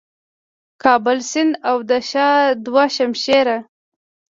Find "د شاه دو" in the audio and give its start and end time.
1.89-2.71